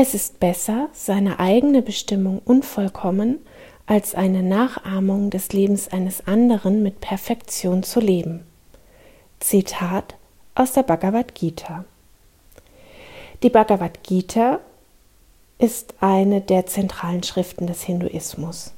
[0.00, 3.40] Es ist besser, seine eigene Bestimmung unvollkommen
[3.84, 8.46] als eine Nachahmung des Lebens eines anderen mit Perfektion zu leben.
[9.40, 10.14] Zitat
[10.54, 11.84] aus der Bhagavad Gita.
[13.42, 14.60] Die Bhagavad Gita
[15.58, 18.74] ist eine der zentralen Schriften des Hinduismus.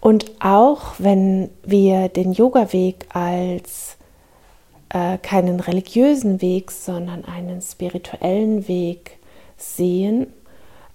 [0.00, 3.96] Und auch wenn wir den Yoga-Weg als
[4.90, 9.18] äh, keinen religiösen Weg, sondern einen spirituellen Weg
[9.62, 10.32] sehen,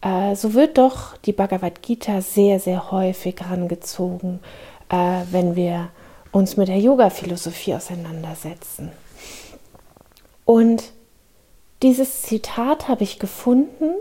[0.02, 4.40] äh, so wird doch die Bhagavad Gita sehr, sehr häufig herangezogen,
[4.90, 5.90] äh, wenn wir
[6.32, 8.92] uns mit der Yoga-Philosophie auseinandersetzen.
[10.46, 10.92] Und
[11.82, 13.94] dieses Zitat habe ich gefunden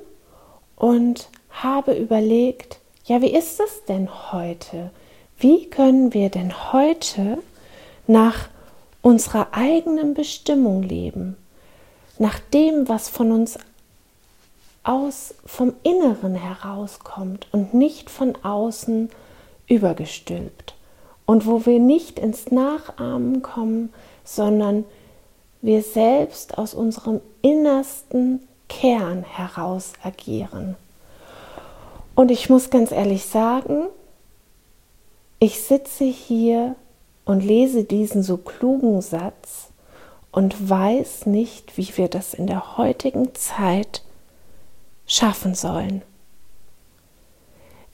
[0.77, 4.91] und habe überlegt, ja, wie ist es denn heute?
[5.39, 7.39] Wie können wir denn heute
[8.06, 8.48] nach
[9.03, 11.37] unserer eigenen Bestimmung leben?
[12.19, 13.59] Nach dem, was von uns
[14.87, 19.11] aus vom Inneren herauskommt und nicht von außen
[19.67, 20.75] übergestülpt.
[21.27, 23.93] Und wo wir nicht ins Nachahmen kommen,
[24.25, 24.84] sondern
[25.61, 30.77] wir selbst aus unserem innersten Kern heraus agieren.
[32.15, 33.87] Und ich muss ganz ehrlich sagen,
[35.41, 36.77] ich sitze hier
[37.25, 39.69] und lese diesen so klugen Satz
[40.31, 44.03] und weiß nicht, wie wir das in der heutigen Zeit
[45.07, 46.03] schaffen sollen.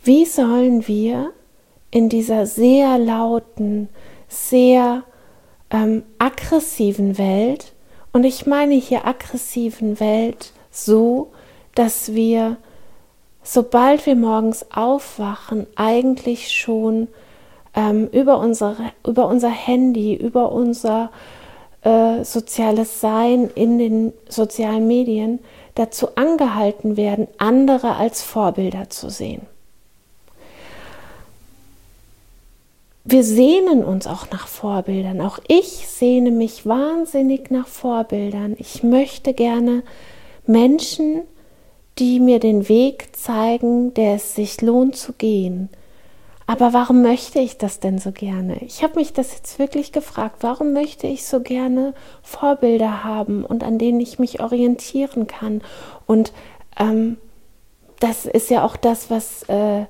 [0.02, 1.32] Wie sollen wir
[1.90, 3.88] in dieser sehr lauten,
[4.28, 5.04] sehr
[5.70, 7.72] ähm, aggressiven Welt,
[8.12, 11.32] und ich meine hier aggressiven Welt so,
[11.74, 12.58] dass wir,
[13.42, 17.08] sobald wir morgens aufwachen, eigentlich schon
[17.74, 21.10] ähm, über, unsere, über unser Handy, über unser
[21.82, 25.38] äh, soziales Sein in den sozialen Medien
[25.74, 29.42] dazu angehalten werden, andere als Vorbilder zu sehen.
[33.04, 35.20] Wir sehnen uns auch nach Vorbildern.
[35.20, 38.54] Auch ich sehne mich wahnsinnig nach Vorbildern.
[38.58, 39.82] Ich möchte gerne
[40.46, 41.22] Menschen,
[41.98, 45.68] die mir den Weg zeigen, der es sich lohnt zu gehen,
[46.46, 48.56] aber warum möchte ich das denn so gerne?
[48.62, 50.38] Ich habe mich das jetzt wirklich gefragt.
[50.40, 55.62] Warum möchte ich so gerne Vorbilder haben und an denen ich mich orientieren kann?
[56.06, 56.32] Und
[56.78, 57.16] ähm,
[58.00, 59.86] das ist ja auch das, was äh,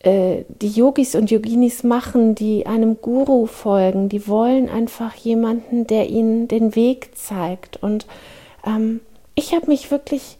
[0.00, 4.10] äh, die Yogis und Yoginis machen, die einem Guru folgen.
[4.10, 7.82] Die wollen einfach jemanden, der ihnen den Weg zeigt.
[7.82, 8.06] Und
[8.66, 9.00] ähm,
[9.34, 10.36] ich habe mich wirklich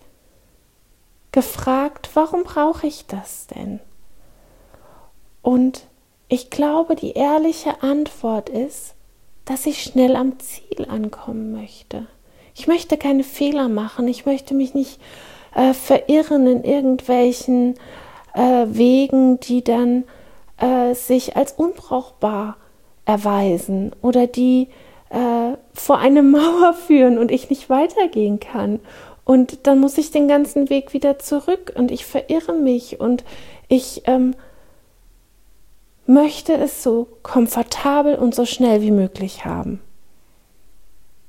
[1.33, 3.81] gefragt, warum brauche ich das denn?
[5.45, 5.85] Und
[6.29, 8.95] ich glaube, die ehrliche Antwort ist,
[9.45, 12.07] dass ich schnell am Ziel ankommen möchte.
[12.55, 14.99] Ich möchte keine Fehler machen, ich möchte mich nicht
[15.55, 17.75] äh, verirren in irgendwelchen
[18.33, 20.05] äh, Wegen, die dann
[20.57, 22.57] äh, sich als unbrauchbar
[23.05, 24.69] erweisen oder die
[25.11, 28.81] äh, vor eine Mauer führen und ich nicht weitergehen kann.
[29.27, 33.25] Und dann muss ich den ganzen Weg wieder zurück und ich verirre mich und
[33.69, 34.35] ich ähm,
[36.07, 39.81] möchte es so komfortabel und so schnell wie möglich haben.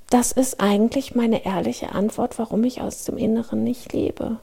[0.10, 4.40] Das ist eigentlich meine ehrliche Antwort, warum ich aus dem Inneren nicht lebe.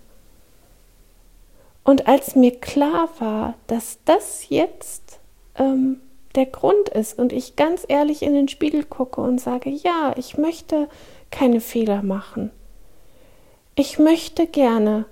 [1.84, 5.18] Und als mir klar war, dass das jetzt
[5.56, 6.00] ähm,
[6.34, 10.38] der Grund ist und ich ganz ehrlich in den Spiegel gucke und sage, ja, ich
[10.38, 10.88] möchte
[11.30, 12.50] keine Fehler machen.
[13.74, 15.06] Ich möchte gerne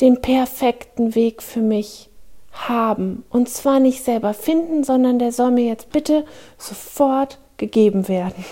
[0.00, 2.10] den perfekten Weg für mich
[2.54, 3.24] haben.
[3.30, 6.24] Und zwar nicht selber finden, sondern der soll mir jetzt bitte
[6.56, 8.44] sofort gegeben werden.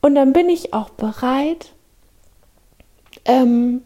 [0.00, 1.72] Und dann bin ich auch bereit,
[3.24, 3.82] ähm,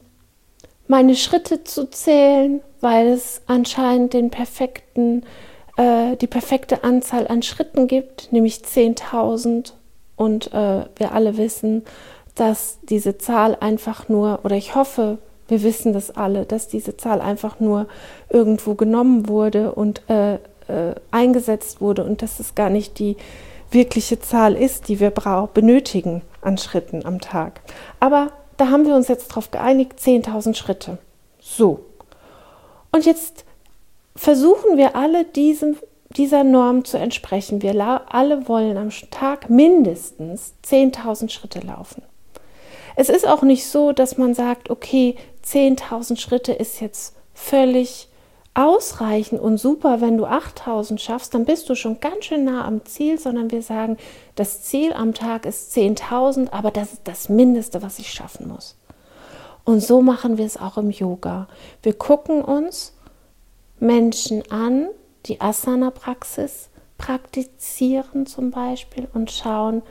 [0.87, 5.25] meine Schritte zu zählen, weil es anscheinend den perfekten,
[5.77, 9.73] äh, die perfekte Anzahl an Schritten gibt, nämlich 10.000.
[10.17, 11.85] Und äh, wir alle wissen,
[12.35, 15.19] dass diese Zahl einfach nur, oder ich hoffe,
[15.53, 17.87] wir wissen das alle, dass diese Zahl einfach nur
[18.31, 23.19] irgendwo genommen wurde und äh, äh, eingesetzt wurde und dass es gar nicht die
[23.71, 27.61] wirkliche Zahl ist, die wir benötigen an Schritten am Tag.
[28.01, 30.97] Aber da haben wir uns jetzt darauf geeinigt, 10.000 Schritte.
[31.39, 31.81] So.
[32.91, 33.45] Und jetzt
[34.17, 35.77] versuchen wir alle diesem,
[36.17, 37.61] dieser Norm zu entsprechen.
[37.61, 37.75] Wir
[38.11, 42.03] alle wollen am Tag mindestens 10.000 Schritte laufen.
[42.97, 48.09] Es ist auch nicht so, dass man sagt, okay, 10.000 Schritte ist jetzt völlig
[48.55, 52.85] ausreichend und super, wenn du 8.000 schaffst, dann bist du schon ganz schön nah am
[52.85, 53.97] Ziel, sondern wir sagen,
[54.35, 58.77] das Ziel am Tag ist 10.000, aber das ist das Mindeste, was ich schaffen muss.
[59.65, 61.49] Und so machen wir es auch im Yoga.
[61.83, 62.95] Wir gucken uns
[63.81, 64.89] Menschen an,
[65.27, 66.69] die Asana-Praxis
[66.99, 69.83] praktizieren zum Beispiel und schauen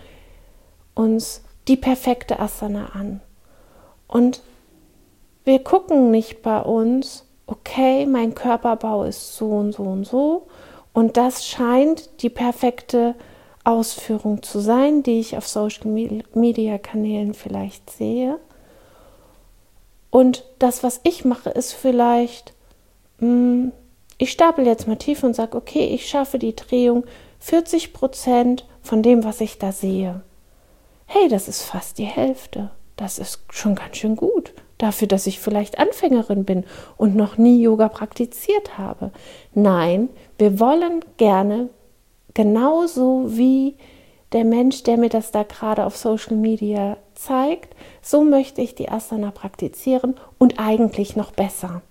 [0.94, 3.21] uns die perfekte Asana an.
[4.07, 4.41] Und
[5.45, 10.47] wir gucken nicht bei uns, okay, mein Körperbau ist so und so und so
[10.91, 13.15] und das scheint die perfekte
[13.63, 15.88] Ausführung zu sein, die ich auf Social
[16.33, 18.38] Media Kanälen vielleicht sehe.
[20.09, 22.53] Und das, was ich mache, ist vielleicht,
[23.19, 23.69] mm,
[24.18, 27.06] ich stapel jetzt mal tief und sage, okay, ich schaffe die Drehung
[27.39, 30.21] 40 Prozent von dem, was ich da sehe.
[31.13, 32.72] Hey, das ist fast die Hälfte.
[32.96, 34.54] Das ist schon ganz schön gut.
[34.78, 36.63] Dafür, dass ich vielleicht Anfängerin bin
[36.96, 39.12] und noch nie Yoga praktiziert habe.
[39.54, 41.68] Nein, wir wollen gerne
[42.34, 43.75] genauso wie
[44.31, 48.88] der Mensch, der mir das da gerade auf Social Media zeigt, so möchte ich die
[48.88, 51.81] Asana praktizieren und eigentlich noch besser.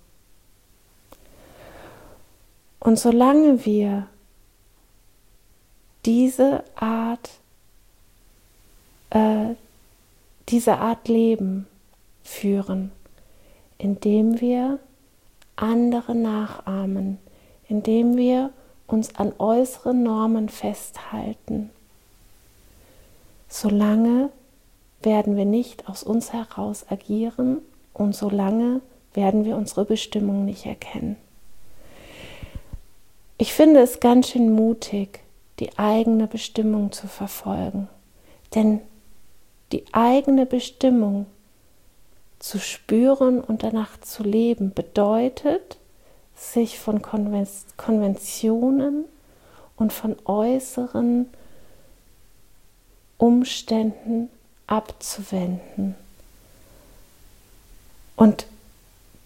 [2.79, 4.07] Und solange wir
[6.05, 7.29] diese Art,
[9.11, 9.55] äh,
[10.49, 11.67] diese Art Leben
[12.23, 12.91] führen,
[13.77, 14.79] indem wir
[15.55, 17.19] andere nachahmen,
[17.67, 18.51] indem wir
[18.87, 21.69] uns an äußeren Normen festhalten,
[23.47, 24.29] solange
[25.01, 27.59] werden wir nicht aus uns heraus agieren
[27.93, 28.81] und solange
[29.13, 31.17] werden wir unsere Bestimmung nicht erkennen.
[33.37, 35.21] Ich finde es ganz schön mutig,
[35.59, 37.87] die eigene Bestimmung zu verfolgen.
[38.53, 38.81] Denn
[39.71, 41.25] die eigene Bestimmung
[42.39, 45.77] zu spüren und danach zu leben bedeutet,
[46.35, 49.05] sich von Konventionen
[49.77, 51.27] und von äußeren
[53.17, 54.29] Umständen
[54.65, 55.95] abzuwenden.
[58.15, 58.47] Und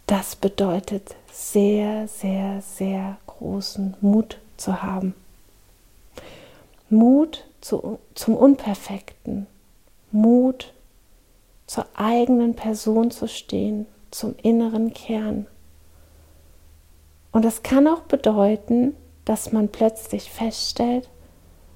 [0.08, 5.14] das bedeutet sehr, sehr, sehr großen Mut zu haben.
[6.90, 9.48] Mut zu, zum Unperfekten,
[10.16, 10.74] Mut
[11.68, 15.48] zur eigenen Person zu stehen, zum inneren Kern.
[17.32, 18.96] Und das kann auch bedeuten,
[19.26, 21.10] dass man plötzlich feststellt,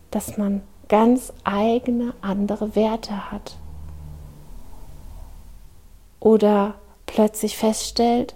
[0.10, 3.58] dass man ganz eigene andere Werte hat.
[6.22, 6.76] Oder
[7.06, 8.36] plötzlich feststellt,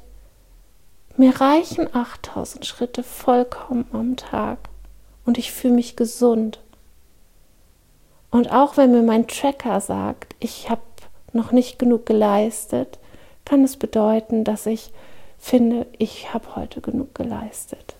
[1.15, 4.69] mir reichen 8000 Schritte vollkommen am Tag
[5.25, 6.59] und ich fühle mich gesund.
[8.33, 10.81] Und auch wenn mir mein Tracker sagt, ich habe
[11.33, 12.97] noch nicht genug geleistet,
[13.45, 14.89] kann es bedeuten, dass ich
[15.37, 17.93] finde, ich habe heute genug geleistet.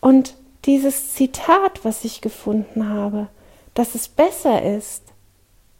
[0.00, 3.26] Und dieses Zitat, was ich gefunden habe,
[3.74, 5.02] dass es besser ist,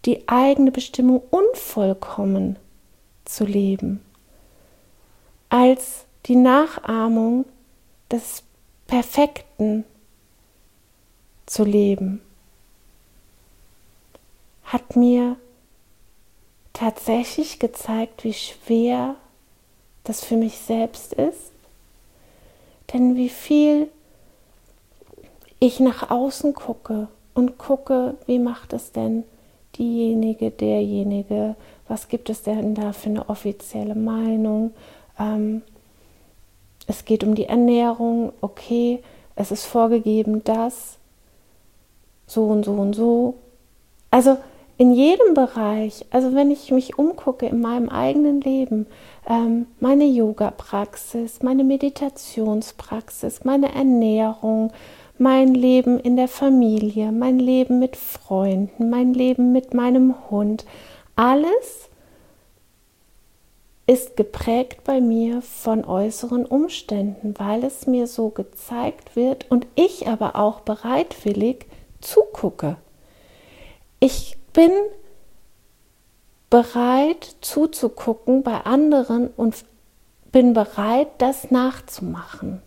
[0.04, 2.58] die eigene Bestimmung unvollkommen
[3.24, 4.04] zu leben,
[5.48, 7.46] als die Nachahmung
[8.10, 8.42] des
[8.88, 9.86] Perfekten
[11.50, 12.22] zu leben,
[14.62, 15.34] hat mir
[16.72, 19.16] tatsächlich gezeigt, wie schwer
[20.04, 21.50] das für mich selbst ist,
[22.92, 23.88] denn wie viel
[25.58, 29.24] ich nach außen gucke und gucke, wie macht es denn
[29.76, 31.56] diejenige, derjenige,
[31.88, 34.72] was gibt es denn da für eine offizielle Meinung.
[35.18, 35.62] Ähm,
[36.86, 39.02] es geht um die Ernährung, okay,
[39.34, 40.99] es ist vorgegeben, dass
[42.30, 43.34] so und so und so.
[44.10, 44.36] Also
[44.78, 48.86] in jedem Bereich, also wenn ich mich umgucke in meinem eigenen Leben,
[49.28, 54.72] ähm, meine Yoga-Praxis, meine Meditationspraxis, meine Ernährung,
[55.18, 60.64] mein Leben in der Familie, mein Leben mit Freunden, mein Leben mit meinem Hund,
[61.14, 61.90] alles
[63.86, 70.06] ist geprägt bei mir von äußeren Umständen, weil es mir so gezeigt wird und ich
[70.06, 71.66] aber auch bereitwillig
[72.00, 72.76] zugucke.
[73.98, 74.70] Ich bin
[76.48, 79.64] bereit zuzugucken bei anderen und
[80.32, 82.62] bin bereit, das nachzumachen.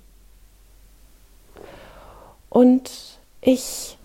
[2.49, 2.91] Und
[3.41, 3.97] ich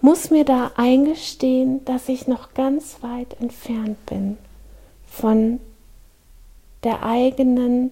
[0.00, 4.38] muss mir da eingestehen, dass ich noch ganz weit entfernt bin
[5.06, 5.60] von
[6.84, 7.90] der eigenen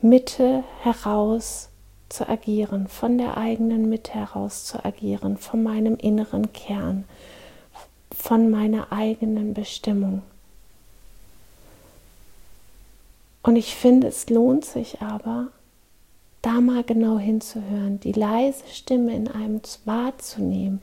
[0.00, 1.68] Mitte heraus
[2.08, 7.04] zu agieren, von der eigenen Mitte heraus zu agieren, von meinem inneren Kern,
[8.14, 10.22] von meiner eigenen Bestimmung.
[13.42, 15.48] Und ich finde, es lohnt sich aber,
[16.42, 20.80] da mal genau hinzuhören, die leise Stimme in einem wahrzunehmen,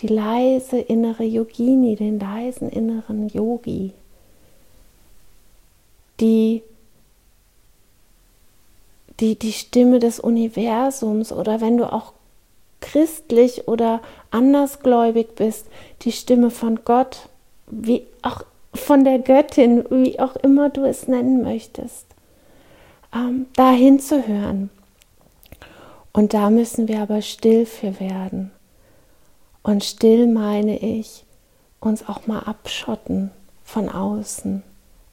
[0.00, 3.92] die leise innere Yogini, den leisen inneren Yogi,
[6.20, 6.62] die,
[9.20, 12.12] die, die Stimme des Universums oder wenn du auch
[12.80, 14.00] christlich oder
[14.30, 15.66] andersgläubig bist,
[16.02, 17.28] die Stimme von Gott,
[17.70, 18.42] wie auch
[18.74, 22.06] von der Göttin, wie auch immer du es nennen möchtest,
[23.14, 24.70] ähm, dahin zu hören.
[26.12, 28.50] Und da müssen wir aber still für werden.
[29.62, 31.24] Und still meine ich,
[31.80, 33.30] uns auch mal abschotten
[33.64, 34.62] von außen,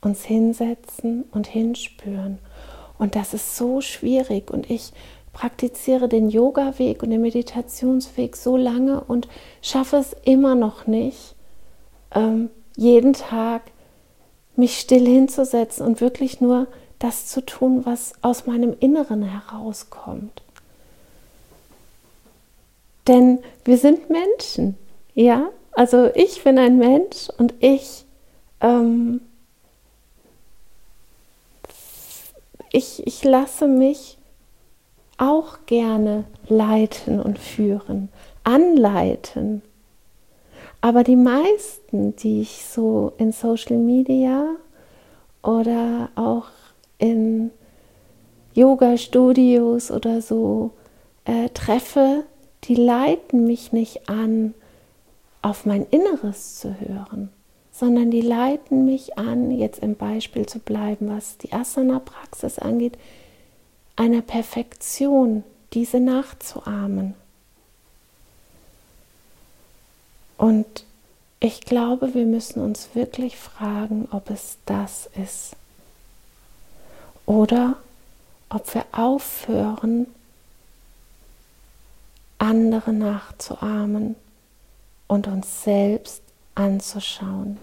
[0.02, 2.40] uns hinsetzen und hinspüren.
[2.98, 4.52] Und das ist so schwierig.
[4.52, 4.92] Und ich
[5.34, 9.28] praktiziere den Yoga-Weg und den Meditationsweg so lange und
[9.62, 11.36] schaffe es immer noch nicht,
[12.16, 13.62] ähm, jeden Tag
[14.56, 16.68] mich still hinzusetzen und wirklich nur
[17.00, 20.42] das zu tun, was aus meinem Inneren herauskommt.
[23.08, 24.76] Denn wir sind Menschen,
[25.14, 25.50] ja.
[25.72, 28.06] Also ich bin ein Mensch und ich,
[28.62, 29.22] ähm,
[32.72, 34.18] ich, ich lasse mich
[35.18, 38.10] auch gerne leiten und führen,
[38.44, 39.62] anleiten.
[40.82, 44.56] Aber die meisten, die ich so in Social Media
[45.42, 46.46] oder auch
[47.00, 47.52] in
[48.54, 50.72] Yoga-Studios oder so
[51.26, 52.24] äh, treffe,
[52.66, 54.54] die leiten mich nicht an,
[55.42, 57.30] auf mein Inneres zu hören,
[57.78, 62.98] sondern die leiten mich an, jetzt im Beispiel zu bleiben, was die Asana-Praxis angeht,
[63.96, 65.44] einer Perfektion,
[65.74, 67.14] diese nachzuahmen.
[70.38, 70.86] Und
[71.40, 75.56] ich glaube, wir müssen uns wirklich fragen, ob es das ist.
[77.28, 77.78] Oder
[78.50, 80.08] ob wir aufhören,
[82.40, 84.16] andere nachzuahmen
[85.08, 86.24] und uns selbst
[86.56, 87.60] anzuschauen.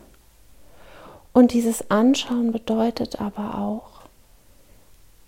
[1.35, 4.01] Und dieses Anschauen bedeutet aber auch,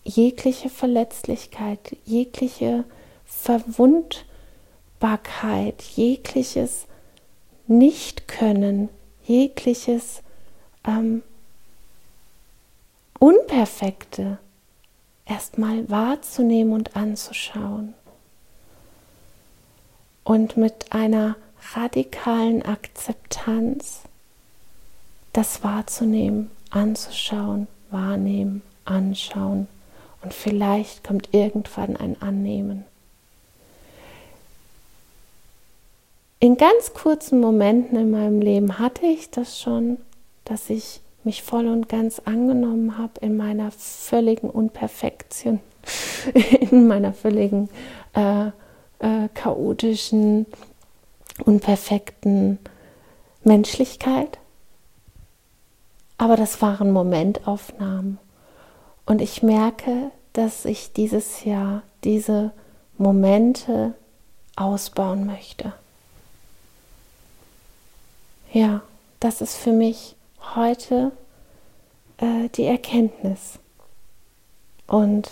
[0.04, 2.84] jegliche Verletzlichkeit, jegliche
[3.24, 6.86] Verwundbarkeit, jegliches
[7.66, 8.88] Nichtkönnen,
[9.24, 10.22] jegliches
[10.86, 11.24] ähm,
[13.18, 14.38] Unperfekte
[15.24, 17.94] erstmal wahrzunehmen und anzuschauen.
[20.22, 21.34] Und mit einer
[21.74, 24.02] radikalen Akzeptanz
[25.36, 29.68] das wahrzunehmen, anzuschauen, wahrnehmen, anschauen
[30.22, 32.84] und vielleicht kommt irgendwann ein Annehmen.
[36.40, 39.98] In ganz kurzen Momenten in meinem Leben hatte ich das schon,
[40.44, 45.60] dass ich mich voll und ganz angenommen habe in meiner völligen Unperfektion,
[46.70, 47.68] in meiner völligen
[48.14, 48.46] äh,
[49.00, 50.46] äh, chaotischen,
[51.44, 52.58] unperfekten
[53.44, 54.38] Menschlichkeit.
[56.18, 58.18] Aber das waren Momentaufnahmen.
[59.04, 62.52] Und ich merke, dass ich dieses Jahr diese
[62.98, 63.94] Momente
[64.56, 65.72] ausbauen möchte.
[68.52, 68.82] Ja,
[69.20, 70.16] das ist für mich
[70.54, 71.12] heute
[72.18, 73.58] äh, die Erkenntnis.
[74.86, 75.30] Und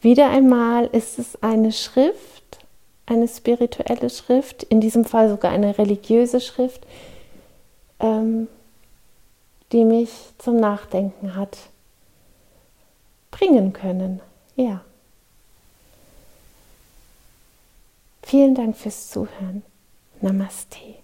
[0.00, 2.58] wieder einmal ist es eine Schrift,
[3.06, 6.86] eine spirituelle Schrift, in diesem Fall sogar eine religiöse Schrift,
[8.00, 8.48] ähm,
[9.72, 11.58] die mich zum Nachdenken hat
[13.30, 14.20] bringen können.
[14.56, 14.82] Ja.
[18.22, 19.62] Vielen Dank fürs Zuhören.
[20.20, 20.96] Namaste.